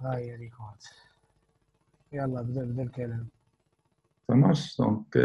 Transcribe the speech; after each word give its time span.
ها 0.00 0.16
هي 0.16 0.36
record 0.36 0.76
يلا 2.12 2.42
بدا 2.42 2.64
بدا 2.64 2.82
الكلام 2.82 3.26
ça 4.28 4.41
marche 4.41 4.78
donc 4.78 5.16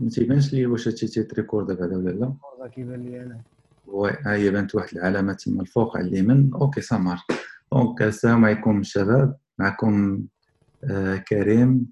ما 0.00 0.10
تيبانش 0.10 0.52
لي 0.52 0.66
واش 0.66 0.88
هادشي 0.88 1.06
تيتريكوردا 1.06 1.74
بعدا 1.74 1.96
ولا 1.96 2.10
لا؟ 2.10 2.34
كيبان 2.68 3.02
لي 3.02 3.22
أنا. 3.22 3.40
oui 3.86 4.10
ها 4.10 4.32
هي 4.34 4.50
بانت 4.50 4.74
واحد 4.74 4.96
العلامة 4.96 5.32
تما 5.32 5.62
الفوق 5.62 5.96
على 5.96 6.06
اليمين 6.08 6.50
OK 6.54 6.80
ça 6.80 6.90
marche 6.90 7.18
donc 7.72 8.02
السلام 8.02 8.44
عليكم 8.44 8.80
الشباب 8.80 9.36
معكم 9.58 10.24
آه 10.84 11.16
كريم 11.16 11.86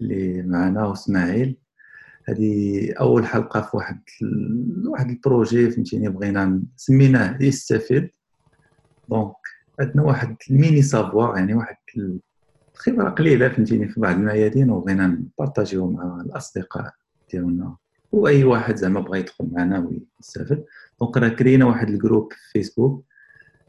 اللي 0.00 0.42
معنا 0.42 0.86
وإسماعيل. 0.86 1.56
هذه 2.28 2.92
أول 3.00 3.26
حلقة 3.26 3.60
في 3.60 3.76
واحد 3.76 4.02
ال... 4.22 4.88
واحد 4.88 5.10
ال 5.10 5.19
projet 5.19 5.70
فهمتيني 5.70 6.08
بغينا 6.08 6.62
سميناه 6.76 7.42
يستفيد. 7.42 8.10
donc 9.08 9.34
عندنا 9.80 10.02
واحد 10.02 10.36
ال 10.50 10.56
mini 10.56 10.82
savoir 10.82 11.36
يعني 11.36 11.54
واحد 11.54 11.76
الخبره 12.74 13.08
قليلة 13.10 13.48
فهمتيني 13.48 13.88
في 13.88 14.00
بعض 14.00 14.14
الميادين 14.14 14.70
وبغينا 14.70 15.06
نبارطاجيو 15.06 15.90
مع 15.90 16.20
الأصدقاء 16.20 16.92
ديالنا. 17.30 17.76
وأي 18.12 18.44
واحد 18.44 18.76
زعما 18.76 19.00
بغى 19.00 19.18
يدخل 19.18 19.48
معنا 19.52 19.78
ويستافد. 20.18 20.64
donc 21.00 21.16
راه 21.16 21.28
كرينا 21.28 21.64
واحد 21.64 21.88
ال 21.88 21.94
groupe 21.94 22.32
في 22.32 22.38
فيسبوك 22.52 23.04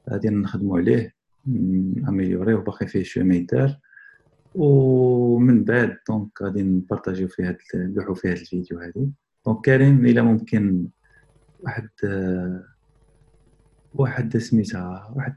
غادي 0.09 0.29
نخدموا 0.29 0.77
عليه 0.79 1.15
améliorer 2.07 2.55
باقي 2.55 2.87
فيه 2.87 3.03
شوية 3.03 3.23
ما 3.23 3.77
ومن 4.55 5.63
بعد 5.63 5.97
donc 6.09 6.41
غادي 6.41 6.63
نبارطاجيو 6.63 7.27
فيه 7.27 7.47
هاد 7.47 7.57
نلوحوا 7.75 8.15
فيه 8.15 8.31
هاد 8.31 8.37
الفيديو 8.37 8.79
هادي. 8.79 9.09
donc 9.45 9.65
كريم 9.65 10.05
إلى 10.05 10.21
ممكن 10.21 10.87
واحد 11.59 11.89
واحد 13.95 14.37
سميتها 14.37 15.13
واحد 15.15 15.35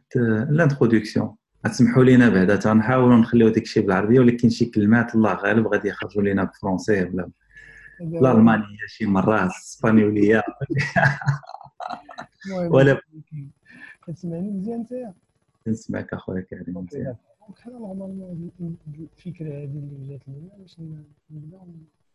l'introduction 0.51 1.37
غتسمحوا 1.67 2.05
لينا 2.05 2.29
بعدا 2.29 2.57
تنحاولوا 2.57 3.17
نخليو 3.17 3.48
داك 3.48 3.62
الشيء 3.62 3.83
بالعربية 3.83 4.21
ولكن 4.21 4.48
شي 4.48 4.65
كلمات 4.65 5.15
الله 5.15 5.34
غالب 5.34 5.67
غادي 5.67 5.89
يخرجوا 5.89 6.23
لينا 6.23 6.45
بالفرونسي 6.45 7.03
ولا 7.03 7.31
الألمانية 8.01 8.86
شي 8.86 9.06
مرات 9.06 9.51
الإسبانيولية. 9.51 10.42
ولا 12.73 13.01
كتسمعني 14.06 14.51
مزيان 14.51 14.79
انت 14.79 15.14
كنسمعك 15.64 16.12
أخويا 16.12 16.41
كريم 16.41 16.79
مزيان. 16.79 17.17
حنا 17.56 17.79
normalement 17.78 18.51
الفكرة 19.17 19.48
هذه 19.48 19.64
اللي 19.64 20.09
جات 20.09 20.29
لنا 20.29 20.51
باش 20.59 20.77
نبداو 21.31 21.67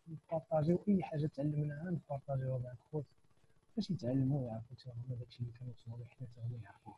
نبارطاجيو 0.07 0.79
أي 0.87 1.03
حاجة 1.03 1.29
تعلمناها 1.35 1.91
نبارطاجيوها 1.91 2.59
مع 2.59 2.71
الخوت. 2.71 3.05
باش 3.75 3.89
يتعلموا 3.91 4.41
ويعرفوا 4.41 4.75
حتى 4.75 4.89
هما 4.89 5.15
داكشي 5.19 5.39
اللي 5.39 5.51
كانوا 5.59 5.73
تصوروا 5.73 6.05
حنا 6.05 6.27
حتى 6.27 6.41
هما 6.41 6.59
يعرفوا 6.63 6.93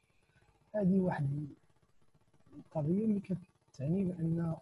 هذه 0.76 1.00
واحد 1.00 1.48
القضية 2.58 3.06
اللي 3.06 3.20
كتعني 3.20 4.04
بأن 4.04 4.56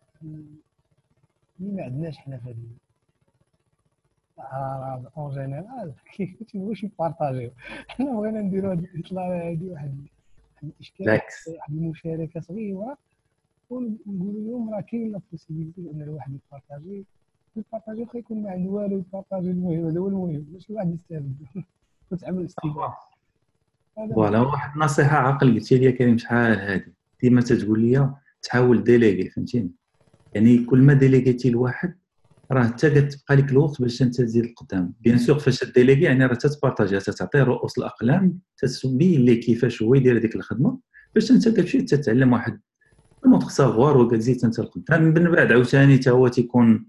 اللي 1.59 1.72
ما 1.72 1.83
عندناش 1.83 2.17
حنا 2.17 2.38
في 2.38 2.50
هذه 2.50 2.67
الأعراض 4.38 5.05
en 5.17 5.34
général 5.34 5.94
كيف 6.14 6.44
كيفاش 6.44 6.86
نبارطاجيو؟ 6.86 7.52
حنا 7.88 8.14
بغينا 8.14 8.42
نديرو 8.42 8.72
هذه 8.72 8.80
الاطلاله 8.80 9.52
هذه 9.52 9.72
واحد 9.72 10.08
الإشكال 10.64 11.05
واحد 11.48 11.73
المشاركة 11.73 12.39
صغيرة 12.39 12.98
ونقولوا 13.70 14.42
لهم 14.48 14.73
راه 14.73 14.81
كاين 14.81 15.11
la 15.12 15.22
possibilité 15.31 15.92
ان 15.92 16.02
الواحد 16.02 16.33
يبارطاجي. 16.48 17.05
يبارطاجي 17.55 18.02
واخا 18.02 18.17
يكون 18.17 18.42
ما 18.44 18.52
عنده 18.52 18.70
والو 18.70 18.98
يبارطاجي 18.98 19.52
المهم 19.52 19.88
هذا 19.88 20.00
هو 20.00 20.08
المهم 20.08 20.39
باش 20.42 20.70
الواحد 20.70 20.94
يستافد. 20.94 21.36
وتعمل 22.12 22.46
استفاده 22.46 22.94
voilà 24.16 24.39
واحد 24.40 24.73
النصيحة 24.76 25.18
عقل 25.18 25.54
قلتي 25.54 25.78
لي 25.78 25.92
كريم 25.92 26.18
شحال 26.18 26.60
هادي. 26.60 26.94
ديما 27.22 27.42
تتقول 27.42 27.80
لي 27.80 28.14
تحاول 28.42 28.84
ديليغي 28.84 29.30
فهمتيني؟ 29.30 29.72
يعني 30.34 30.58
كل 30.58 30.80
ما 30.80 30.94
ديليغيتي 30.94 31.50
لواحد 31.50 31.95
راه 32.52 32.64
حتى 32.64 32.90
كتبقى 32.90 33.36
لك 33.36 33.52
الوقت 33.52 33.82
باش 33.82 34.02
انت 34.02 34.22
تزيد 34.22 34.44
القدام 34.45 34.94
bien 35.02 35.17
sûr 35.17 35.39
فاش 35.40 35.64
ديليغي 35.64 36.02
يعني 36.02 36.26
راه 36.26 36.33
تتبارطاجي 36.33 37.00
تتعطي 37.00 37.39
رؤوس 37.42 37.77
الأقلام 37.77 38.39
تتبين 38.58 39.22
ليه 39.22 39.42
كيفاش 39.42 39.82
هو 39.82 39.95
يدير 39.95 40.17
هذيك 40.17 40.36
الخدمة 40.36 40.80
باش 41.16 41.32
انت 41.32 41.50
كتمشي 41.50 41.82
تتعلم 41.82 42.33
واحد 42.33 42.60
autre 43.27 43.49
savoir 43.49 43.98
وكتزيد 43.98 44.45
انت 44.45 44.60
القدام 44.60 45.04
من 45.04 45.32
بعد 45.32 45.52
عاوتاني 45.52 45.98
حتى 45.98 46.10
هو 46.10 46.27
تيكون 46.27 46.86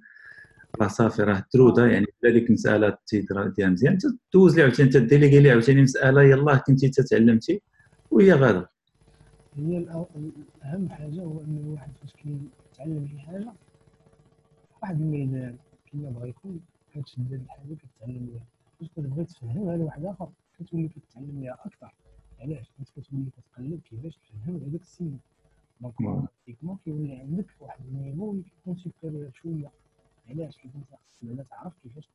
راه 0.80 0.88
صافي 0.88 1.22
راه 1.22 1.44
ترودا 1.50 1.86
يعني 1.86 2.06
بلا 2.22 2.38
المساله 2.38 2.98
ديال 3.12 3.72
مزيان 3.72 3.98
دوز 4.32 4.56
لي 4.56 4.62
عاوتاني 4.62 4.88
انت 4.88 4.96
ديليغي 4.96 5.40
لي 5.40 5.50
عاوتاني 5.50 5.82
مسألة 5.82 6.22
يلاه 6.22 6.56
كنتي 6.66 6.88
تتعلمتي 6.88 7.62
وهي 8.10 8.32
غادا 8.32 8.66
هي 9.56 9.88
أهم 10.64 10.88
حاجة 10.90 11.20
هو 11.20 11.40
إن 11.40 11.62
الواحد 11.64 11.92
فاش 12.00 12.12
كيتعلم 12.12 13.08
شي 13.08 13.18
حاجة 13.18 13.52
واحد 14.82 15.00
الميدان 15.00 15.56
كيما 15.90 16.10
بغا 16.10 16.26
يكون 16.26 16.60
كتشد 16.94 17.32
هاد 17.32 17.40
الحاجة 17.40 17.74
كتعلم 17.74 18.28
ليها 18.32 18.44
فاش 18.80 18.88
كتبغي 18.88 19.24
تفهمها 19.24 19.76
لواحد 19.76 20.04
آخر 20.04 20.28
كتولي 20.58 20.88
كتعلم 20.88 21.40
ليها 21.40 21.58
أكثر. 21.64 21.94
علاش؟ 22.40 22.70
حيت 22.78 22.88
كتولي 22.96 23.30
كتقلب 23.30 23.80
كيفاش 23.90 24.16
تفهم 24.16 24.56
هذاك 24.68 24.80
السيد 24.80 25.18
donc 25.80 25.94
automatiquement 26.00 26.78
كيولي 26.84 27.12
عندك 27.12 27.46
واحد 27.60 27.80
ال 27.88 27.94
niveau 27.94 28.30
اللي 28.32 28.42
كيكون 28.42 28.76
supérieur 28.76 29.30
شوية 29.34 29.70
علاش 30.30 30.58
حيت 30.58 30.72
انت 30.74 30.84
خاصك 30.90 31.24
بعدا 31.24 31.44
تعرف 31.50 31.72
كيفاش 31.82 32.08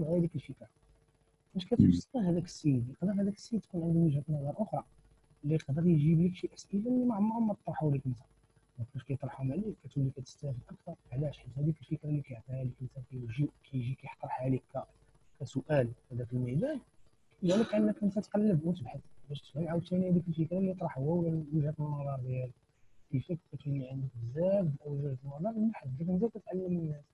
توصل 0.00 0.16
هذيك 0.16 0.34
الفكرة. 0.34 0.68
فاش 1.54 1.66
كتوصل 1.66 2.18
هذاك 2.18 2.44
السيد. 2.44 2.88
يقدر 2.88 3.22
هذاك 3.22 3.34
السيد 3.34 3.60
تكون 3.60 3.82
عنده 3.82 3.98
وجهة 3.98 4.24
نظر 4.28 4.54
أخرى. 4.62 4.84
اللي 5.44 5.54
يقدر 5.54 5.86
يجيب 5.86 6.20
لك 6.20 6.34
شي 6.34 6.48
أسئلة 6.54 6.90
اللي 6.90 7.04
ما 7.04 7.14
عمرهم 7.14 7.48
ما 7.48 7.56
طرحوا 7.66 7.92
لك 7.92 8.06
أنت. 8.06 8.18
فاش 8.94 9.02
كيطرحهم 9.04 9.52
عليك 9.52 9.74
كتولي 9.84 10.10
كتستافد 10.10 10.58
أكثر. 10.70 10.94
علاش؟ 11.12 11.38
حيت 11.38 11.58
هذيك 11.58 11.80
الفكرة 11.80 12.08
اللي 12.08 12.22
كيعطيها 12.22 12.64
لك 12.64 12.72
أنت 12.82 13.06
كيجي 13.10 13.48
كيجي 13.70 13.94
كيحطها 13.94 14.30
عليك 14.30 14.62
كسؤال 15.40 15.88
في 16.08 16.14
هذاك 16.14 16.32
الميدان. 16.32 16.80
كيجعلك 17.40 17.74
انك 17.74 18.02
أنت 18.02 18.18
تقلب 18.18 18.66
وتبحث 18.66 19.00
باش 19.28 19.40
تفهم 19.40 19.68
عاوتاني 19.68 20.10
هذيك 20.10 20.28
الفكرة 20.28 20.58
اللي 20.58 20.74
طرح 20.74 20.98
هو 20.98 21.20
ولا 21.20 21.44
وجهة 21.52 21.74
النظر 21.80 22.16
ديالو 22.16 22.52
كيفاش 23.12 23.38
كتولي 23.52 23.88
عندك 23.88 24.08
بزاف 24.22 24.66
وجهة 24.86 25.16
النظر 25.24 25.58
من 25.58 25.74
حدك 25.74 26.08
أنت 26.08 26.24
كتعلم 26.24 26.66
الناس. 26.66 27.04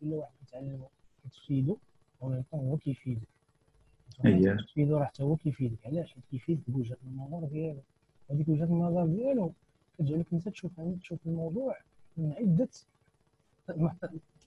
كل 0.00 0.12
واحد 0.12 0.32
كتعلمو 0.46 0.88
كتفيدو. 1.24 1.76
ومن 2.22 2.42
هو 2.54 2.76
كيفيدك 2.76 3.28
اييه 4.24 4.56
راه 4.78 5.04
حتى 5.04 5.22
هو 5.22 5.36
كيفيدك 5.36 5.86
علاش 5.86 6.12
حيت 6.12 6.24
كيفيدك 6.30 6.70
بوجهه 6.70 6.96
النظر 7.06 7.46
ديالو 7.46 7.80
هذيك 8.30 8.48
وجهه 8.48 8.64
النظر 8.64 9.06
ديالو 9.06 9.52
كتجعلك 9.98 10.26
انت 10.32 10.48
تشوف 10.48 10.72
تشوف 11.00 11.18
الموضوع 11.26 11.76
من 12.16 12.32
عده 12.32 12.68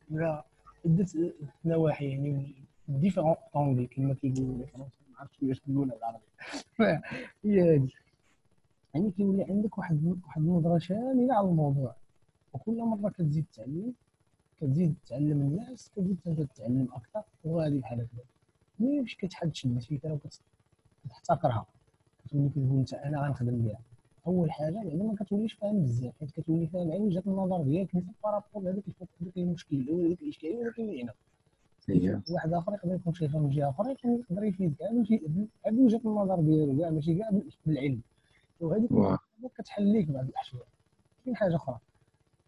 لا 0.10 0.44
عده 0.86 1.34
نواحي 1.66 2.10
يعني 2.10 2.54
différent 2.88 3.88
كما 3.88 4.14
كيقولوا 4.14 4.58
les 4.58 4.66
Français 4.68 4.94
ما 5.12 5.20
عرفتش 5.20 5.38
كيفاش 5.40 5.62
نقولها 5.68 5.96
بالعربي 5.96 6.24
هي 7.46 7.76
هذه 7.76 7.90
يعني 8.96 9.12
كيولي 9.12 9.44
عندك 9.44 9.78
واحد 9.78 10.18
واحد 10.26 10.42
النظره 10.42 10.78
شامله 10.78 11.34
على 11.36 11.48
الموضوع 11.48 11.96
وكل 12.54 12.78
مره 12.78 13.10
كتزيد 13.10 13.46
تعلم 13.54 13.94
كتزيد 14.62 14.96
تعلم 15.08 15.42
الناس 15.42 15.92
كتزيد 15.96 16.18
انت 16.28 16.42
تتعلم 16.42 16.88
أكثر 16.94 17.24
وهذه 17.44 17.80
بحال 17.80 17.98
هكذا. 18.00 18.24
ملي 18.80 19.02
باش 19.02 19.16
كتحد 19.16 19.52
تشد 19.52 19.80
فكره 19.80 20.20
وكتحتكرها 21.06 21.66
كتولي 22.26 22.50
كتقول 22.50 22.78
انت 22.80 22.94
أنا 22.94 23.28
غنخدم 23.28 23.62
بها. 23.62 23.80
أول 24.28 24.52
حاجة 24.52 24.76
يعني 24.76 25.04
ما 25.04 25.16
كتوليش 25.20 25.54
فاهم 25.54 25.82
بزاف 25.84 26.14
حيت 26.20 26.32
كتولي 26.32 26.68
فاهم 26.68 26.92
على 26.92 27.00
وجهه 27.00 27.24
النظر 27.28 27.62
ديالك 27.64 27.96
انت 27.96 28.06
par 28.24 28.36
rapport 28.36 28.64
لهذاك 28.64 28.84
هذاك 29.22 29.38
المشكل 29.38 29.90
ولا 29.90 30.06
هذيك 30.08 30.22
الإشكالية 30.22 30.60
اللي 30.62 30.72
كاينة 30.72 31.14
واحد 32.32 32.54
آخر 32.54 32.74
يقدر 32.74 32.96
يكون 32.96 33.14
شايفها 33.14 33.40
من 33.42 33.50
جهة 33.50 33.70
أخرى 33.70 33.96
يقدر 34.06 34.44
يفيدك 34.44 34.78
كاع 34.78 34.92
بوجهه 35.72 36.02
النظر 36.06 36.42
ديالو 36.42 36.78
كاع 36.80 36.90
ماشي 36.90 37.16
كاع 37.16 37.32
بالعلم. 37.66 38.02
وهذيك 38.60 38.90
كتحل 39.58 39.84
ليك 39.94 40.08
بعض 40.12 40.26
الاحيان 40.26 40.62
كاين 41.26 41.36
حاجة 41.36 41.56
أخرى. 41.56 41.80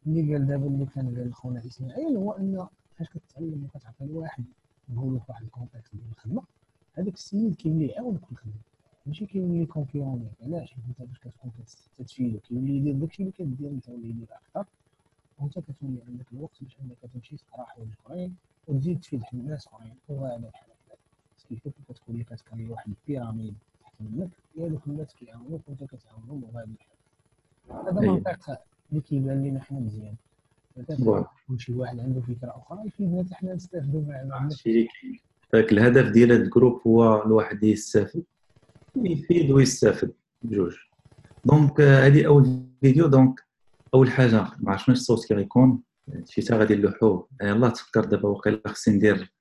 اللي 0.08 0.34
قال 0.34 0.48
دابا 0.48 0.68
اللي 0.68 0.86
كان 0.86 1.16
قال 1.18 1.34
خونا 1.34 1.66
إسماعيل 1.66 2.18
هو 2.18 2.32
ان 2.32 2.68
فاش 2.98 3.08
كتعلم 3.10 3.64
وكتعطي 3.66 4.06
لواحد 4.06 4.44
نقولوا 4.90 5.20
في 5.20 5.26
واحد 5.30 5.44
ال 5.44 5.50
contexte 5.50 5.96
ديال 5.96 6.12
الخدمة. 6.12 6.44
هذاك 6.94 7.14
السيد 7.14 7.56
كيولي 7.56 7.88
يعاونك 7.88 8.26
في 8.26 8.32
الخدمه 8.32 8.54
ماشي 9.06 9.26
كيولي 9.26 9.66
concurrent 9.66 10.30
علاش؟ 10.42 10.74
حيت 10.74 10.84
أنت 10.88 11.02
باش 11.10 11.20
كتكون 11.20 11.52
كتفيدو 11.98 12.40
كيولي 12.40 12.78
يدير 12.78 12.94
داكشي 12.96 13.24
اللي 13.24 13.32
كدير 13.32 13.70
أنت 13.70 13.90
ولا 13.90 14.06
يدير 14.08 14.28
أكثر. 14.32 14.66
وأنت 15.40 15.60
كتولي 15.60 16.02
عندك 16.08 16.26
الوقت 16.34 16.64
باش 16.64 16.78
إنك 16.82 16.98
تمشي 17.14 17.38
تقرا 17.38 17.66
حوايج 17.66 17.90
اخرين 18.06 18.36
وتزيد 18.68 19.00
تفيد 19.00 19.22
الناس 19.34 19.68
أخرين. 19.68 19.96
وهذا 20.10 20.38
بحال 20.38 20.70
هكا 20.90 20.98
كيف 21.50 21.68
كتولي 21.90 22.24
كتكري 22.24 22.70
واحد 22.70 22.92
ال 23.08 23.13
pyramide 23.13 23.56
تحت 23.82 23.94
منك 24.00 24.30
ديالو 24.56 24.80
الناس 24.88 25.16
كيعاونوك 25.16 25.62
وأنت 25.68 25.84
كتعاونهم 25.84 26.44
وهذا 26.44 26.68
بحال 26.80 26.98
هذا 27.88 28.12
منطق 28.12 28.62
اللي 28.92 29.02
كيبان 29.02 29.44
لنا 29.44 29.60
حنا 29.60 29.80
مزيان. 29.80 30.16
كل 31.48 31.60
شي 31.60 31.74
واحد 31.74 32.00
عنده 32.00 32.22
فكرة 32.22 32.50
أخرى 32.50 32.88
يفيدنا 32.88 33.26
حنا 33.32 33.54
نستافدوا 33.54 34.02
معاه 34.02 34.50
فاك 35.54 35.72
الهدف 35.72 36.12
ديال 36.12 36.32
هذا 36.32 36.44
ال 36.44 36.49
groupe 36.49 36.82
هو 36.88 37.24
الواحد 37.24 37.64
يستافد. 37.64 38.24
يفيد 38.96 39.52
ويستافد 39.52 40.12
بجوج. 40.42 40.76
donc 41.46 41.82
هذه 41.82 42.28
أول 42.28 42.64
vidéo. 42.82 43.08
donc 43.08 43.44
أول 43.94 44.12
حاجة 44.12 44.48
ما 44.60 44.72
عرفتش 44.72 44.86
شنو 44.86 44.96
الصوت 44.96 45.28
كي 45.28 45.34
غيكون. 45.34 45.82
شي 46.26 46.42
تا 46.42 46.58
غادي 46.58 46.76
نلوحوه. 46.76 47.28
يلاه 47.42 47.70
تفكر 47.70 48.06
دابا 48.06 48.30
وقيلا 48.30 48.62
خصني 48.66 48.96
ندير 48.96 49.34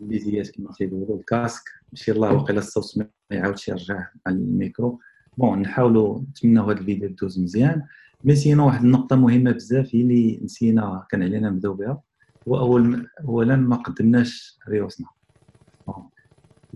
les 0.00 0.12
écouteurs 0.12 0.50
كما 0.50 0.72
تيقولوا 0.72 1.18
ال 1.18 1.24
casque. 1.24 1.62
ماشي 1.92 2.12
الله 2.12 2.32
وقيلا 2.32 2.58
الصوت 2.58 2.98
ما 2.98 3.08
يعاودش 3.30 3.68
يرجع 3.68 3.94
مع 3.98 4.32
ال 4.32 4.42
micro. 4.42 5.00
bon 5.38 5.58
نحاولوا 5.62 6.20
نتمناو 6.20 6.70
هذا 6.70 6.80
الفيديو 6.80 7.08
دوز 7.08 7.40
مزيان. 7.40 7.82
mais 8.24 8.34
sinon 8.34 8.66
واحد 8.66 8.84
النقطة 8.84 9.16
مهمة 9.16 9.52
بزاف 9.52 9.94
هي 9.94 10.00
اللي 10.00 10.40
نسينا 10.42 11.06
كان 11.10 11.22
علينا 11.22 11.50
نبداو 11.50 11.74
بها. 11.74 12.00
هو 12.48 12.58
أول 12.58 13.08
اولا 13.24 13.56
ما 13.56 13.76
قدمناش 13.76 14.58
ريوسنا. 14.68 15.06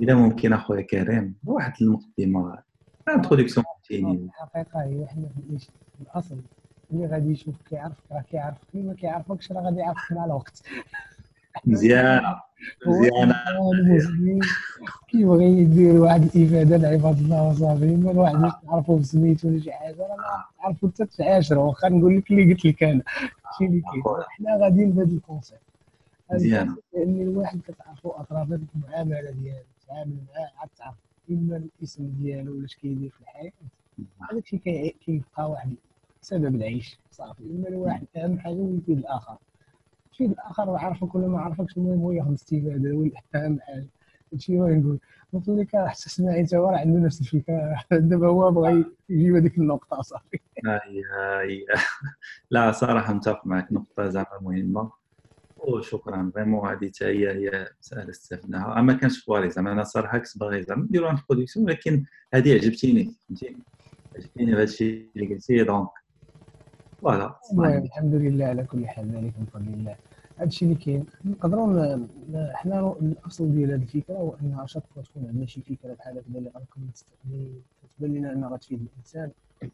إذا 0.03 0.15
ممكن 0.15 0.53
أخويا 0.53 0.83
كريم 0.83 1.35
واحد 1.45 1.73
المقدمه 1.83 2.59
introduction 3.09 3.65
الحقيقة 3.93 4.83
هي 4.83 5.07
حنا 5.07 5.29
في 5.29 5.69
الأصل. 6.01 6.43
اللي 6.93 7.07
غادي 7.07 7.31
يشوف 7.31 7.55
كيعرفك 7.71 8.13
راه 8.13 8.21
كيعرفك. 8.21 8.61
اللي 8.75 8.87
ما 8.87 8.95
كيعرفكش 8.95 9.53
راه 9.53 9.63
غادي 9.63 9.79
يعرفك 9.79 10.13
مع 10.13 10.25
الوقت. 10.25 10.63
مزيانه 11.65 12.41
المسلمين. 13.73 14.41
كيبغي 15.09 15.45
يدير 15.45 16.01
واحد 16.01 16.23
الإفادة 16.23 16.77
لعباد 16.77 17.19
الله 17.19 17.49
وصافي 17.49 17.97
من 17.97 18.17
واحد 18.17 18.53
تعرفوا 18.67 18.99
بسميتو 18.99 19.49
ولا 19.49 19.61
شي 19.61 19.73
حاجة. 19.73 20.03
راه 20.03 20.17
ما 20.17 20.45
تعرفوا 20.63 20.89
حتى 20.89 21.07
تعاشروا 21.07 21.65
واخا 21.65 21.89
نقول 21.89 22.17
لك 22.17 22.31
اللي 22.31 22.53
قلت 22.53 22.65
لك 22.65 22.83
أنا. 22.83 23.03
هادشي 23.47 23.65
اللي 23.65 23.81
كاين. 23.81 24.03
حنا 24.29 24.57
غاديين 24.65 24.91
بهذا 24.91 25.11
ال 25.11 25.16
concept. 25.16 25.61
لأن 26.31 27.21
الواحد 27.21 27.61
كتعرفوا 27.61 28.21
اطراف 28.21 28.49
المعاملة 28.77 29.31
ديالو 29.31 29.65
تعامل 29.89 30.17
معاه 30.35 30.51
عاد 30.59 30.69
تعرف 30.79 30.95
إما 31.31 31.57
الاسم 31.57 32.11
ديالو 32.21 32.53
ولا 32.53 32.65
اش 32.65 32.77
كيدير 32.77 33.11
في 33.11 33.21
الحياة. 33.21 33.53
هذاك 34.31 34.45
الشيء 34.45 34.97
كيبقى 35.05 35.51
واحد 35.51 35.75
سبب 36.21 36.55
العيش 36.55 36.99
صافي. 37.11 37.43
إما 37.43 37.69
الواحد 37.69 38.07
أهم 38.17 38.39
حاجة 38.39 38.55
هو 38.55 38.75
يفيد 38.75 38.99
الآخر. 38.99 39.37
يفيد 40.23 40.39
الآخر 40.39 40.77
عارفك 40.77 41.15
ولا 41.15 41.29
ما 41.29 41.41
عارفكش 41.41 41.77
المهم 41.77 42.01
هو 42.01 42.13
ياخذ 42.13 42.29
الاستفاده 42.29 42.91
هو 42.91 43.05
أهم 43.35 43.61
حاجة. 43.61 43.87
هادشي 44.33 44.61
هو 44.61 44.69
نقول. 44.69 44.99
قلت 45.33 45.49
لك 45.49 45.77
حتى 45.77 46.07
اسماعيل 46.07 46.47
تا 46.47 46.59
هو 46.59 46.69
راه 46.69 46.79
عنده 46.79 47.01
نفس 47.01 47.21
الفكرة 47.21 47.85
دابا 47.93 48.27
هو 48.27 48.51
بغى 48.51 48.85
يجيب 49.09 49.37
هذيك 49.37 49.59
النقطة 49.59 50.03
صافي 50.03 50.39
هاي 50.67 51.03
هاي. 51.13 51.67
لا 52.51 52.73
صراحة 52.73 53.13
متفق 53.15 53.47
معك 53.47 53.73
نقطة 53.73 54.09
زعما 54.09 54.39
مهمة. 54.41 54.93
وشكرا. 55.57 56.31
vraiment 56.35 56.69
هذه 56.69 56.89
حتى 56.89 57.05
هي 57.05 57.31
هي 57.31 57.69
مساله 57.81 58.11
استفدناها. 58.11 58.83
ما 58.83 58.93
كانش 58.93 59.25
prévu 59.25 59.51
زعما 59.51 59.73
أنا 59.73 59.85
صراحة 59.85 60.19
كنت 60.19 60.39
باغي 60.39 60.63
زعما 60.63 60.85
نديرو 60.85 61.17
introduction 61.17 61.67
ولكن 61.67 62.05
هذه 62.35 62.55
عجبتني 62.55 63.15
فهمتي؟ 63.29 63.57
عجبتني 64.17 64.47
بهذا 64.47 64.63
الشيء 64.63 65.11
اللي 65.17 65.35
قلتي 65.35 65.65
donc. 65.65 65.89
voilà 67.03 67.35
الحمد 67.59 68.15
لله 68.15 68.45
على 68.45 68.65
كل 68.65 68.87
حال. 68.87 69.05
ذلك 69.05 69.33
من 69.39 69.47
فضل 69.55 69.75
الله. 69.75 69.97
هذا 70.43 70.49
الشيء 70.49 70.69
اللي 70.69 70.81
كاين. 70.81 71.07
نقدروا 71.25 72.07
حنا 72.53 72.97
الأصل 73.01 73.53
ديال 73.53 73.71
هذه 73.71 73.83
الفكرة 73.83 74.15
هو 74.15 74.35
أن 74.35 74.63
chaque 74.67 74.83
fois 74.95 75.03
تكون 75.03 75.27
عندنا 75.27 75.47
شي 75.47 75.61
فكرة 75.61 75.95
بحال 75.95 76.19
هكذا 76.19 76.39
اللي 76.39 76.51
غنكون 76.51 76.91
تبان 77.99 78.15
لنا 78.15 78.33
أنها 78.33 78.49
غتفيد 78.49 78.81
الإنسان. 78.93 79.31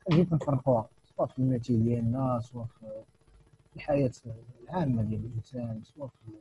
كنجيو 0.08 0.24
كنفرقوها 0.26 0.88
سواء 1.16 1.28
في 1.28 1.38
ال 1.38 1.44
métier 1.44 1.76
ديالنا 1.76 2.40
سواء 2.40 2.66
في 2.66 2.86
الحياة 3.76 4.10
العامة 4.62 5.02
ديال 5.02 5.20
الإنسان 5.24 5.80
سواء 5.84 6.08
في 6.08 6.32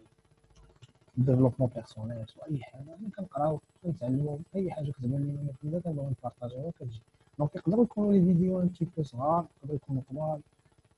ال 1.18 1.21
développement 1.21 1.70
personnel 1.76 2.28
سواء 2.28 2.52
أي 2.52 2.64
حاجة. 2.64 2.84
ملي 3.02 3.12
كنقراو 3.18 3.60
كنتعلمو 3.84 4.40
أي 4.56 4.72
حاجة 4.72 4.92
كتبان 4.92 5.22
لنا 5.22 5.42
مفيده 5.50 5.80
كنبغيو 5.80 6.10
نبارطاجيوها 6.10 6.72
كتجي. 6.72 7.02
donc 7.40 7.56
يقدروا 7.56 7.84
يكونوا 7.84 8.14
les 8.14 8.22
vidéos 8.22 8.62
un 8.62 8.70
peu 8.98 9.04
صغار 9.04 9.46
يقدروا 9.58 9.76
يكونوا 9.76 10.02
طوال 10.12 10.42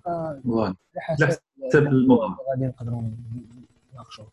voilà 0.03 0.43
على 0.65 0.75
حسب 0.97 1.39
الموضوع 1.75 2.37
غادي 2.49 2.65
نقدروا 2.65 3.01
نناقشوا 3.93 4.25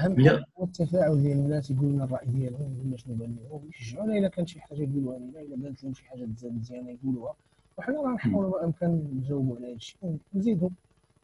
أهم 0.00 0.16
حاجة 0.16 0.44
هو 0.58 0.64
التفاعل 0.64 1.22
ديال 1.22 1.38
الناس 1.38 1.70
يقولوا 1.70 2.04
الرأي 2.04 2.26
ديالهم 2.26 2.96
شنو 2.96 3.14
بان 3.14 3.36
لهم 3.50 3.68
يشجعونا 3.68 4.18
الا 4.18 4.28
كان 4.28 4.46
شي 4.46 4.60
حاجة 4.60 4.82
يقولوها 4.82 5.18
لنا 5.18 5.40
الا 5.40 5.56
بانت 5.56 5.84
لهم 5.84 5.94
شي 5.94 6.04
حاجة 6.04 6.28
مزيانة 6.42 6.90
يقولوها. 6.90 7.34
وحنا 7.78 8.00
راه 8.02 8.12
نحاولوا 8.14 8.60
بامكان 8.60 9.10
نجاوبوا 9.14 9.56
على 9.56 9.66
هذا 9.66 9.74
الشيء 9.74 10.18
ونزيدوا 10.34 10.68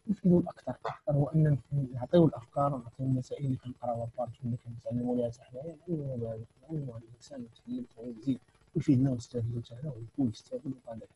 نفيدوا 0.08 0.40
الأكثر. 0.40 0.76
هو 1.10 1.26
ان 1.26 1.58
نعطيو 1.94 2.26
الأفكار 2.26 2.74
ونعطيو 2.74 3.06
المسائل 3.06 3.44
اللي 3.46 3.56
كنقراوها 3.56 4.08
بارت 4.18 4.30
اللي 4.44 4.56
كنتعلموا 4.56 5.30
حتى 5.30 5.42
حنايا. 5.42 5.76
نعلموا 5.88 6.36
نعلموا 6.70 6.98
الإنسان 6.98 7.44
يتعلم 7.68 7.84
ويزيد 7.96 8.38
ويفيدنا 8.76 9.10
ونستافدوا 9.10 9.62
حتى 9.62 9.76
حنا 9.76 9.90
ويكون 9.90 10.30
يستافد 10.30 10.66
وطالع 10.66 11.06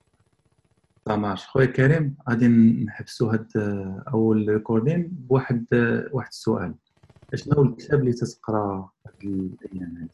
ماشي 1.16 1.48
خويا 1.48 1.66
كريم. 1.66 2.16
غادي 2.30 2.48
نحبسوا 2.84 3.32
هاد 3.32 3.48
أول 4.08 4.48
recording 4.48 5.08
بواحد 5.12 5.66
واحد 6.12 6.28
السؤال. 6.28 6.74
شنو 7.34 7.54
هو 7.56 7.62
الكتاب 7.62 8.00
اللي 8.00 8.12
تتقرأ 8.12 8.90
هاد 9.06 9.14
الأيام 9.22 9.96
هادي؟ 9.96 10.10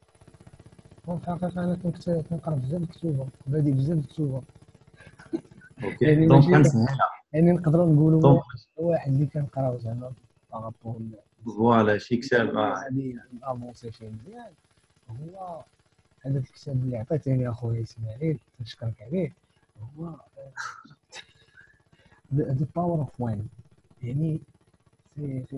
في 1.07 1.13
الحقيقة 1.13 1.65
أنا 1.65 1.79
كنت 1.83 2.11
كنقرأ 2.11 2.55
بزاف 2.55 2.83
الكتوبه 2.83 3.29
بادي 3.47 3.73
بزاف 3.73 3.99
الكتوبه 3.99 4.43
OK. 5.85 6.05
يعني 6.05 6.27
donc 6.27 6.45
كنسهلها 6.45 7.11
يعني 7.33 7.53
نقدروا 7.53 7.95
نقولوا 7.95 8.41
واحد 8.77 9.13
اللي 9.13 9.27
كنقرأو 9.27 9.79
زعما 9.79 10.13
par 10.53 10.67
rapport 10.67 11.01
voilà 11.45 11.99
شي 11.99 12.17
كتاب. 12.17 12.57
غادي 12.57 13.19
avancer 13.43 13.93
شي 13.93 14.05
مزيان. 14.09 14.53
هو 15.11 15.65
هذا 16.27 16.39
الكتاب 16.39 16.77
اللي 16.77 16.97
عطيتيني 16.97 17.49
أخويا 17.49 17.83
إسماعيل 17.83 18.39
نشكرك 18.61 19.03
عليه. 19.03 19.33
The 22.35 22.67
Power 22.77 22.99
of 23.01 23.21
When 23.21 23.49
يعني 24.03 24.41
في 25.15 25.43
في 25.43 25.53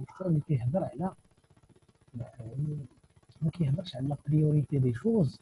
الكتاب 0.00 0.26
اللي 0.26 0.40
كيهضر 0.48 0.84
على 0.84 1.10
يعني 2.40 2.78
ما 3.42 3.50
كيهضرش 3.50 3.96
على 3.96 4.16
priorité 4.28 4.78
des 4.78 4.94
choses 4.94 5.40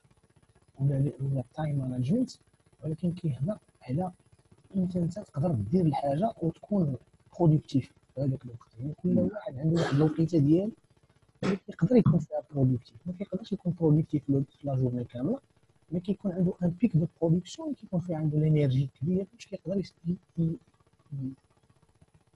ولا 0.81 1.12
ولا 1.21 1.41
ال 1.41 1.48
time 1.48 1.79
management 1.91 2.31
ولكن 2.85 3.12
كيهضر 3.12 3.59
على 3.83 4.12
انت 4.77 4.97
انت 4.97 5.19
تقدر 5.19 5.53
دير 5.53 5.87
الحاجة 5.87 6.33
وتكون 6.43 6.97
productif 7.39 7.93
في 8.15 8.21
هذاك 8.21 8.45
الوقت. 8.45 8.69
يعني 8.81 8.95
كل 9.03 9.19
واحد 9.19 9.59
عنده 9.59 9.81
واحد 9.83 9.95
الوقيتة 9.95 10.39
ديال 10.39 10.73
اللي 11.45 11.56
كيقدر 11.56 11.97
يكون 11.97 12.19
فيها 12.19 12.43
productif 12.51 12.97
ما 13.06 13.12
كيقدرش 13.12 13.53
يكون 13.53 13.75
productif 13.81 14.25
في 14.25 14.43
la 14.65 14.75
journée 14.77 15.05
كاملة. 15.05 15.41
mais 15.93 16.01
كيكون 16.01 16.33
عنده 16.33 16.53
un 16.62 16.71
pic 16.81 16.97
de 16.97 17.06
production 17.23 17.75
كيكون 17.75 18.01
فيه 18.01 18.17
عنده 18.17 18.39
l'énergie 18.39 18.89
كبير 19.01 19.27
باش 19.33 19.47
كيقدر 19.47 19.83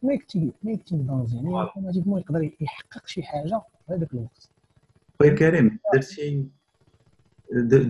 ميكتينغ 0.03 0.51
ميكتينغ 0.63 1.03
dans 1.03 1.35
يعني 1.35 1.49
automatiquement 1.49 2.21
يقدر 2.21 2.51
يحقق 2.61 3.07
شي 3.07 3.23
حاجة 3.23 3.63
في 3.87 3.95
هذاك 3.95 4.15
الوقت 4.15 4.51
خويا 5.19 5.35
كريم 5.35 5.79
درتي 5.95 6.47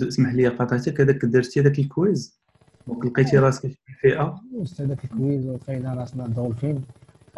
اسمح 0.09 0.33
لي 0.33 0.49
قاطعتك 0.49 1.01
هذاك 1.01 1.25
درتي 1.25 1.61
هذاك 1.61 1.79
ال 1.79 1.89
quiz؟ 1.89 2.39
donc 2.87 3.07
لقيتي 3.07 3.39
راسك 3.39 3.61
في 3.61 3.77
الفئة؟ 3.89 4.41
دوزت 4.53 4.81
هذاك 4.81 5.05
ال 5.05 5.13
quiz 5.13 5.47
ولقينا 5.47 5.95
راسنا 5.95 6.27
dolphin. 6.27 6.85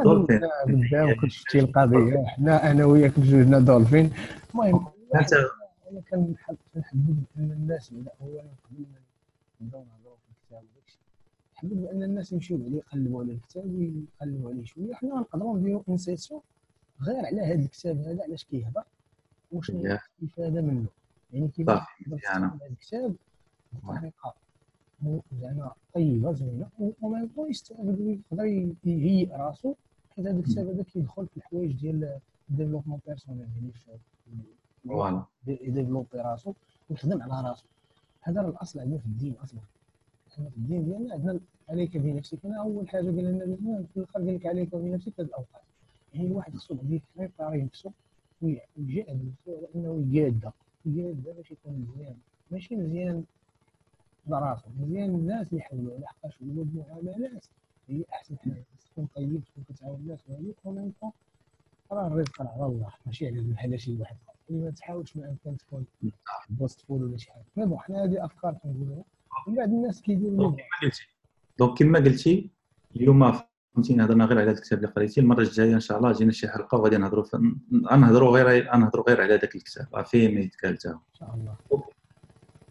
dolphin. 0.04 0.40
بداو 0.66 1.14
كنت 1.20 1.30
شفتي 1.30 1.60
القضية 1.60 2.24
حنا 2.26 2.70
أنا 2.70 2.84
وياك 2.84 3.20
بجوجنا 3.20 3.58
دولفين. 3.58 4.10
المهم 4.54 4.86
أنت 5.14 5.30
أنا 5.90 6.00
كنحب 6.00 6.56
كنحبب 6.74 7.24
ان 7.36 7.52
الناس 7.52 7.92
بدا 7.92 8.10
اولا 8.20 8.40
قبل 8.40 8.80
ما 8.80 9.00
نبداو 9.60 9.84
نهضروا 9.84 10.16
في 10.16 10.30
الكتاب 10.30 10.62
وداكشي 10.72 10.98
نحبب 11.54 11.84
ان 11.84 12.02
الناس 12.02 12.32
يمشيو 12.32 12.56
عليه 12.56 12.76
يقلبوا 12.76 13.22
على 13.22 13.32
الكتاب 13.32 13.64
ويقلبوا 13.74 14.50
عليه 14.50 14.64
شوية. 14.64 14.94
حنا 14.94 15.14
نقدروا 15.14 15.58
نديروا 15.58 15.82
une 15.88 16.04
session 16.04 16.40
غير 17.02 17.26
على 17.26 17.40
هذا 17.40 17.62
الكتاب 17.64 17.98
هذا 17.98 18.22
علاش 18.22 18.44
كيهضر؟ 18.44 18.84
هي 19.52 19.98
الاستفادة 20.22 20.60
منه؟ 20.62 20.86
يعني 21.32 21.48
كيف 21.48 21.70
هذا 21.70 22.58
الكتاب 22.70 23.14
بطريقة 23.72 24.34
زعما 25.40 25.72
طيبة 25.94 26.32
زوينة 26.32 26.68
وما 27.02 27.28
طون 27.36 27.50
يستافد 27.50 28.00
ويقدر 28.00 28.44
يهيئ 28.84 29.32
راسو 29.36 29.74
حيت 30.10 30.26
هذا 30.26 30.38
الكتاب 30.38 30.68
هذا 30.68 30.82
كيدخل 30.82 31.26
في 31.26 31.36
الحوايج 31.36 31.72
ديال 31.80 32.18
ال 32.50 32.54
développement 32.54 33.00
personnel 33.06 33.40
يعني 33.40 33.72
voilà 34.88 35.24
ي 35.46 35.52
développer 35.52 36.08
راسو 36.14 36.52
ويخدم 36.90 37.22
على 37.22 37.48
راسو 37.48 37.64
هذا 38.20 38.40
الأصل 38.40 38.80
عندنا 38.80 38.98
في 38.98 39.06
الدين 39.06 39.34
أصلا. 39.44 39.60
حنا 40.36 40.50
في 40.50 40.56
الدين 40.56 40.84
ديالنا 40.84 41.14
عندنا 41.14 41.40
عليك 41.68 41.96
بنفسك 41.96 42.38
أنا 42.44 42.60
أول 42.60 42.88
حاجة 42.88 43.06
قال 43.06 43.24
لنا 43.24 43.44
في 43.94 43.96
الآخر 43.96 44.12
قال 44.14 44.34
لك 44.34 44.46
عليك 44.46 44.74
بنفسك 44.74 45.12
هذه 45.20 45.26
الأوقات. 45.26 45.62
يعني 46.14 46.26
الواحد 46.26 46.54
خصو 46.56 46.74
غادي 46.74 47.02
يبريباري 47.16 47.62
نفسه 47.62 47.92
ويجاهد 48.42 49.24
نفسه 49.28 49.56
على 49.56 49.66
انه 49.74 50.06
يقاد 50.10 50.50
يقاد 50.86 51.22
باش 51.36 51.50
يكون 51.50 51.86
مزيان. 51.96 52.16
ماشي 52.50 52.76
مزيان 52.76 53.24
براسو 54.26 54.66
مزيان 54.80 55.10
الناس 55.10 55.52
اللي 55.52 55.62
حولو 55.62 55.98
لحقاش 55.98 56.42
هو 56.42 56.62
المعاملات 56.62 57.46
هي 57.88 58.04
أحسن 58.12 58.36
حاجة. 58.38 58.64
تكون 58.92 59.08
طيب 59.16 59.40
تكون 59.44 59.64
كتعاون 59.68 59.96
الناس 59.96 60.18
وهذيك 60.28 60.56
وميم 60.64 60.92
راه 61.92 62.06
الرزق 62.06 62.42
على 62.42 62.66
الله 62.66 62.90
ماشي 63.06 63.26
على 63.26 63.40
بحال 63.40 63.80
شي 63.80 63.96
واحد 64.00 64.16
اللي 64.50 64.64
ما 64.64 64.70
تحاولش 64.70 65.16
ما 65.16 65.28
امكن 65.28 65.56
تكون 65.56 65.84
boastful 66.50 67.02
ولا 67.04 67.16
شي 67.16 67.30
حاجة. 67.30 67.66
bon 67.66 67.78
حنا 67.78 68.04
هذه 68.04 68.24
أفكار 68.24 68.54
كنقولوها 68.62 69.04
ومن 69.46 69.56
بعد 69.56 69.68
الناس 69.68 70.02
كيديروا 70.02 70.54
donc 71.58 71.74
كما 71.78 71.98
قلتي 71.98 72.50
اليوم 72.96 73.32
فهمتيني 73.74 74.04
هضرنا 74.04 74.24
غير 74.24 74.38
على 74.38 74.50
هذا 74.50 74.58
الكتاب 74.58 74.78
اللي 74.78 74.90
قريتي 74.90 75.20
المرة 75.20 75.40
الجاية 75.40 75.74
إن 75.74 75.80
شاء 75.80 75.98
الله 75.98 76.12
جينا 76.12 76.32
شي 76.32 76.48
حلقة 76.48 76.78
وغادي 76.78 76.96
نهضروا 76.96 77.24
غنهضروا 77.92 78.38
غير 78.38 78.70
غنهضروا 78.72 79.04
غير 79.08 79.20
على 79.20 79.34
هذاك 79.34 79.54
الكتاب. 79.54 80.04
فيه 80.04 80.34
ما 80.34 80.40
يتقال 80.40 80.78
حتى 80.78 80.88
إن 80.88 80.98
شاء 81.12 81.34
الله. 81.34 81.56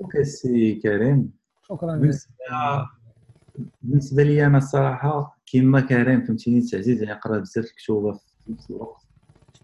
okay. 0.01 0.23
سي 0.23 0.75
كريم. 0.75 1.31
شكرا. 1.61 1.95
بالنسبة 1.97 2.33
بالنسبة 3.81 4.23
لي 4.23 4.45
أنا 4.45 4.57
الصراحه 4.57 5.37
كيما 5.45 5.81
كريم 5.81 6.25
فهمتيني 6.25 6.61
تعزيز 6.61 7.03
يعني 7.03 7.19
قرا 7.19 7.39
بزاف 7.39 7.65
الكتوبه 7.65 8.13
في 8.13 8.51
نفس 8.51 8.69
الوقت. 8.69 9.08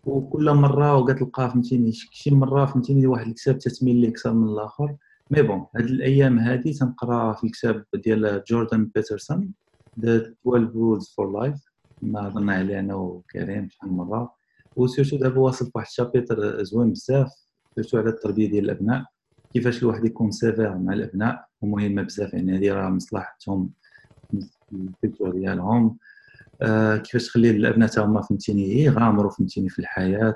وكل 0.05 0.53
مرة 0.53 0.97
وكتلقى 0.97 1.50
فهمتيني 1.50 1.91
شي 1.91 2.35
مرة 2.35 2.65
فهمتيني 2.65 3.07
واحد 3.07 3.27
الكتاب 3.27 3.57
تتميل 3.57 3.95
ليه 3.95 4.09
أكثر 4.09 4.33
من 4.33 4.47
الآخر. 4.50 4.95
mais 5.31 5.41
bon 5.41 5.65
هاد 5.75 5.85
الأيام 5.85 6.39
هادي 6.39 6.74
تنقرا 6.74 7.33
في 7.33 7.43
الكتاب 7.43 7.85
ديال 7.95 8.43
جوردان 8.47 8.85
بيترسون 8.95 9.53
the 10.00 10.15
12 10.17 10.71
rules 10.75 11.13
for 11.17 11.39
life 11.39 11.55
ما 12.01 12.27
هضرنا 12.27 12.53
عليه 12.53 12.79
أنا 12.79 12.95
وكريم 12.95 13.69
شحال 13.69 13.89
من 13.89 13.97
مرة. 13.97 14.33
و 14.75 14.81
surtout 14.81 15.17
دابا 15.17 15.39
واصل 15.39 15.71
واحد 15.75 15.88
ال 15.88 15.96
chapitre 15.96 16.63
زوين 16.63 16.91
بزاف 16.91 17.31
surtout 17.75 17.97
على 17.97 18.09
التربية 18.09 18.50
ديال 18.50 18.65
الأبناء. 18.65 19.05
كيفاش 19.53 19.83
الواحد 19.83 20.05
يكون 20.05 20.31
sévère 20.31 20.77
مع 20.77 20.93
الأبناء 20.93 21.45
ومهمة 21.62 22.01
بزاف 22.01 22.33
يعني 22.33 22.57
هذه 22.57 22.74
راه 22.74 22.89
مصلحتهم 22.89 23.69
ال 24.74 24.81
culture 24.81 25.31
ديالهم. 25.31 25.97
كيفاش 27.03 27.27
تخلي 27.27 27.50
الأبناء 27.50 28.05
هما 28.05 28.21
فهمتيني؟ 28.21 28.83
يغامروا 28.83 29.31
فهمتيني 29.31 29.69
في 29.69 29.79
الحياة. 29.79 30.35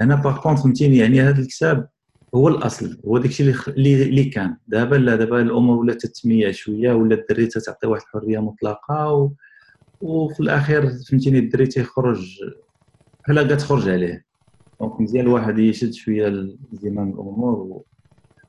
أنا 0.00 0.14
par 0.14 0.40
contre 0.40 0.58
فهمتيني 0.58 0.96
يعني 0.96 1.20
هذا 1.20 1.40
الكتاب 1.40 1.88
هو 2.34 2.48
الأصل 2.48 3.00
هو 3.06 3.18
داكشي 3.18 3.42
اللي 3.68 4.02
اللي 4.02 4.24
كان. 4.24 4.56
دابا 4.66 4.96
لا 4.96 5.16
دابا 5.16 5.40
الأمور 5.40 5.76
ولات 5.76 6.06
تتميع 6.06 6.50
شوية 6.50 6.92
ولا 6.92 7.14
الدري 7.14 7.46
تعطي 7.46 7.86
واحد 7.86 8.02
الحرية 8.02 8.38
مطلقة 8.38 9.12
و... 9.12 9.30
وفي 10.00 10.40
الأخير 10.40 10.90
فهمتيني 11.10 11.38
الدري 11.38 11.66
تيخرج 11.66 12.38
بحال 13.24 13.54
كتخرج 13.54 13.88
عليه. 13.88 14.24
donc 14.80 15.00
مزيان 15.00 15.26
الواحد 15.26 15.58
يشد 15.58 15.92
شوية 15.92 16.28
زمام 16.72 17.08
الأمور 17.08 17.58
و... 17.58 17.84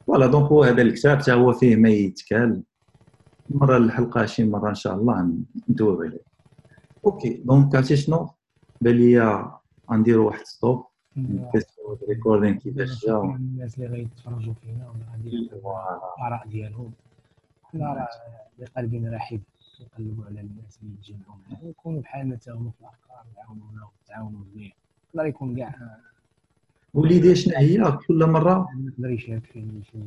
voilà. 0.08 0.28
donc 0.28 0.46
هو 0.46 0.64
هذا 0.64 0.82
الكتاب 0.82 1.18
حتى 1.18 1.34
هو 1.34 1.54
فيه 1.54 1.76
ما 1.76 1.90
يتقال. 1.90 2.64
مرة 3.50 3.78
الحلقة 3.78 4.26
شي 4.26 4.44
مرة 4.44 4.70
إن 4.70 4.76
شاء 4.76 4.96
الله 4.96 5.34
ندويو 5.70 6.02
عليه. 6.02 6.31
okay 7.06 7.34
donc 7.34 7.76
عرفتي 7.76 7.96
شنو 7.96 8.30
بان 8.82 8.96
ليا 8.96 9.52
غنديروا 9.92 10.28
واحد 10.28 10.46
stop 10.46 10.86
نكتبوا 11.18 11.96
ال 12.04 12.09
recording 12.09 12.60
كيفاش 12.60 13.06
جا 13.06 13.22
الناس 13.22 13.76
اللي 13.78 13.88
غيتفرجوا 13.88 14.54
فينا 14.54 14.88
وغادي 14.90 15.38
الاراء 15.38 16.48
ديالهم 16.48 16.92
حنا 17.64 17.94
راه 17.94 18.08
بقلب 18.60 19.06
رحيب 19.06 19.42
نقلبوا 19.82 20.26
على 20.26 20.42
الناس 20.42 20.80
اللي 20.84 20.94
يتجمعوا 20.94 21.36
معنا 21.50 21.64
ويكونوا 21.64 22.02
بحالنا 22.02 22.36
حتى 22.36 22.52
هما 22.52 22.72
في 22.72 22.82
الافكار 22.82 23.26
يعاونونا 23.38 23.88
ويتعاونوا 24.02 24.40
مزيان 24.40 24.72
يقدر 25.14 25.26
يكون 25.26 25.56
كاع 25.56 25.76
و 26.94 27.00
l'idée 27.00 27.36
شنو 27.36 27.56
هي 27.58 27.98
كل 28.08 28.26
مره 28.26 28.68
يقدر 28.88 29.10
يشارك 29.10 29.46
فيه 29.46 29.62
شي 29.92 29.98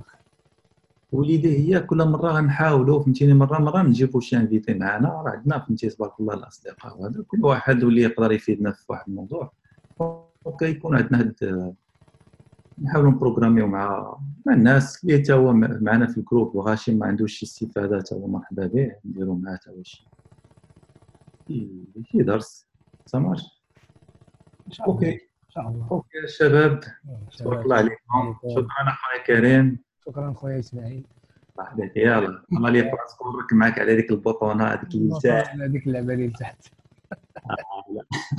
و 1.12 1.19
l'idée 1.19 1.58
هي 1.58 1.80
كل 1.80 1.96
مرة 1.96 2.32
غنحاولوا 2.32 3.02
فهمتيني؟ 3.02 3.34
مرة 3.34 3.58
مرة 3.58 3.82
نجيبوا 3.82 4.20
شي 4.20 4.36
invité 4.36 4.74
معنا 4.74 5.08
راه 5.08 5.30
عندنا 5.30 5.58
فهمتي 5.58 5.90
تبارك 5.90 6.20
الله 6.20 6.34
الأصدقاء 6.34 6.98
وهذا 7.00 7.24
كل 7.28 7.44
واحد 7.44 7.84
واللي 7.84 8.02
يقدر 8.02 8.32
يفيدنا 8.32 8.72
في 8.72 8.84
واحد 8.88 9.08
الموضوع. 9.08 9.52
يكون 10.62 10.96
عندنا 10.96 11.20
هاد 11.20 11.74
نحاولوا 12.82 13.10
ن 13.10 13.15
programm 13.15 13.56
يو 13.56 13.66
مع 13.66 14.16
مع 14.46 14.54
الناس. 14.54 15.04
اللي 15.04 15.18
تا 15.18 15.34
هو 15.34 15.52
معنا 15.52 16.06
في 16.06 16.18
ال 16.18 16.23
groupe 16.23 16.54
وغاشي 16.54 16.94
ما 16.94 17.06
عندوش 17.06 17.32
شي 17.32 17.46
استفادة 17.46 18.00
تا 18.00 18.16
هو 18.16 18.26
مرحبا 18.26 18.66
به 18.66 18.96
نديروا 19.04 19.36
معاه 19.36 19.60
هو 19.68 19.82
شي. 19.82 20.10
شي 22.04 22.22
درس. 22.22 22.68
سمعت 23.06 23.40
أوكي 24.86 25.12
إن 25.12 25.18
شاء 25.48 25.68
الله. 25.68 25.88
أوكي 25.90 26.18
الشباب 26.24 26.80
تبارك 27.38 27.64
الله. 27.64 27.76
عليكم. 27.76 28.36
شكرا 28.48 28.88
اخويا 28.88 29.24
كريم 29.26 29.83
شكرا 30.06 30.32
خويا 30.32 30.58
إسماعيل. 30.58 31.04
صاحبي 31.56 31.92
يلا 31.96 32.42
أنا 32.52 32.68
لي 32.68 32.82
فرص 32.82 33.22
نبارك 33.22 33.52
معك 33.52 33.78
على 33.78 33.92
هذيك 33.92 34.10
البطونه 34.10 34.64
هذيك 34.64 34.94
اللي 34.94 35.20
تحت 35.20 35.56
هذيك 35.56 35.86
اللعبة 35.86 36.14
اللي 36.14 36.30
تحت 36.30 36.66